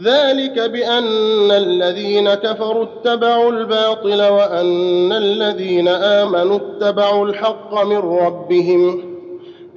[0.00, 9.12] ذلك بأن الذين كفروا اتبعوا الباطل وأن الذين آمنوا اتبعوا الحق من ربهم.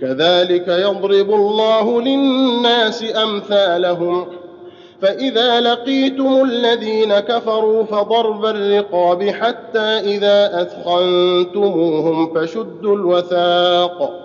[0.02, 4.26] كذلك يضرب الله للناس أمثالهم.
[5.02, 14.25] فإذا لقيتم الذين كفروا فضرب الرقاب حتى إذا أثخنتموهم فشدوا الوثاق.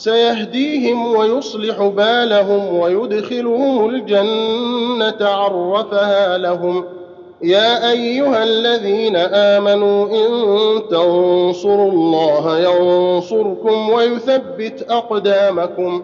[0.00, 6.84] سيهديهم ويصلح بالهم ويدخلهم الجنة عرفها لهم.
[7.42, 10.28] يا أيها الذين آمنوا إن
[10.90, 16.02] تنصروا الله ينصركم ويثبت أقدامكم.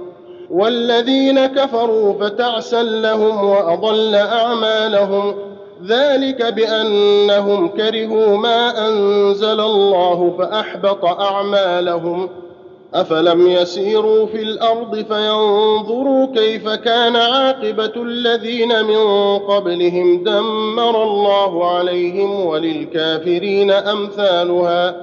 [0.50, 5.34] والذين كفروا فتعسا لهم وأضل أعمالهم.
[5.86, 12.28] ذلك بأنهم كرهوا ما أنزل الله فأحبط أعمالهم.
[13.00, 23.70] افلم يسيروا في الأرض فينظروا كيف كان عاقبه الذين من قبلهم دمر الله عليهم وللكافرين
[23.70, 24.96] امثالها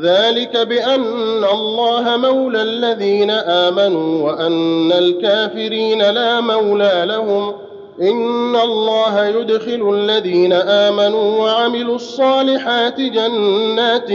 [0.00, 7.54] ذلك بان الله مولى الذين امنوا وان الكافرين لا مولى لهم
[8.00, 14.08] إن الله يدخل الذين آمنوا وعملوا الصالحات جنات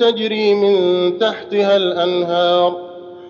[0.00, 2.76] تجري من تحتها الأنهار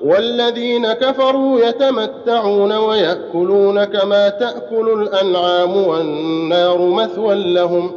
[0.03, 7.91] والذين كفروا يتمتعون ويأكلون كما تأكل الأنعام والنار مثوى لهم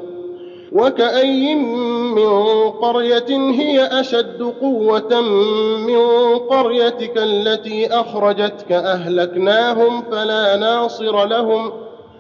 [0.72, 2.30] وكأي من
[2.70, 5.22] قرية هي أشد قوة
[5.88, 6.00] من
[6.38, 11.85] قريتك التي أخرجتك أهلكناهم فلا ناصر لهم ۖ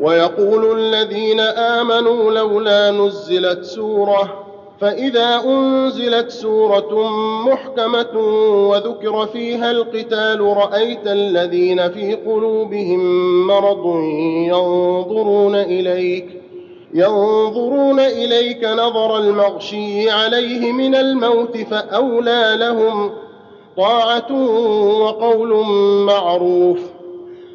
[0.00, 4.44] ويقول الذين آمنوا لولا نزلت سورة
[4.80, 7.08] فإذا أنزلت سورة
[7.48, 8.18] محكمة
[8.70, 13.00] وذكر فيها القتال رأيت الذين في قلوبهم
[13.46, 13.86] مرض
[14.48, 16.42] ينظرون إليك
[16.94, 23.10] ينظرون إليك نظر المغشي عليه من الموت فأولى لهم
[23.76, 24.32] طاعة
[25.00, 25.66] وقول
[26.06, 26.93] معروف.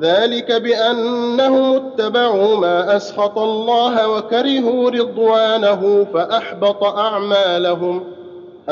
[0.00, 8.04] ذلك بأنهم اتبعوا ما أسخط الله وكرهوا رضوانه فأحبط أعمالهم.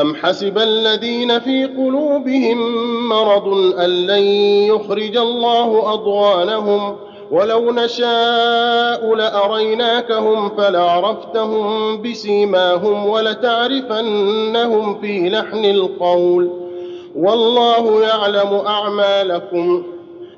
[0.01, 2.59] أم حسب الذين في قلوبهم
[3.09, 3.49] مرض
[3.79, 4.23] أن لن
[4.69, 6.97] يخرج الله أضغانهم؟
[7.31, 16.51] ولو نشاء لأريناكهم فلعرفتهم بسيماهم ولتعرفنهم في لحن القول.
[17.17, 19.96] والله يعلم أعمالكم.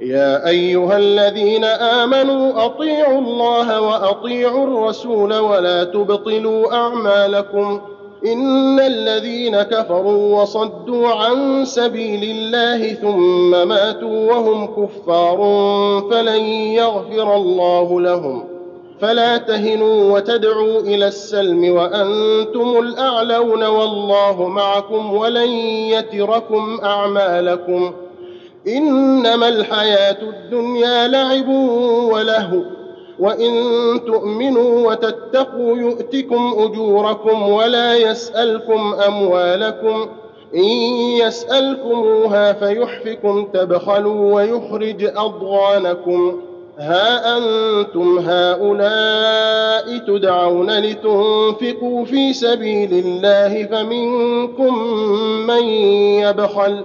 [0.00, 7.80] يا أيها الذين آمنوا أطيعوا الله وأطيعوا الرسول ولا تبطلوا أعمالكم.
[8.26, 15.38] إن الذين كفروا وصدوا عن سبيل الله ثم ماتوا وهم كفار
[16.10, 18.44] فلن يغفر الله لهم.
[19.00, 25.50] فلا تهنوا وتدعوا إلى السلم وأنتم الأعلون والله معكم ولن
[25.92, 27.92] يتركم أعمالكم.
[28.68, 31.48] إنما الحياة الدنيا لعب
[32.12, 32.60] ولهو
[33.18, 33.52] وإن
[34.06, 40.08] تؤمنوا وتتقوا يؤتكم أجوركم ولا يسألكم أموالكم
[40.54, 40.64] إن
[41.20, 46.40] يسألكموها فيحفكم تبخلوا ويخرج أضغانكم.
[46.78, 54.78] ها أنتم هؤلاء تدعون لتنفقوا في سبيل الله فمنكم
[55.46, 55.62] من
[56.22, 56.84] يبخل